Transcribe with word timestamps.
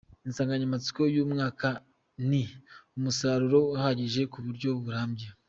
Insanganyamatsiko 0.27 0.99
y’uyu 1.03 1.31
mwaka 1.33 1.67
ni: 2.29 2.43
“Umusaruro 2.97 3.59
uhagije 3.75 4.21
ku 4.31 4.37
buryo 4.45 4.69
burambye’’. 4.83 5.27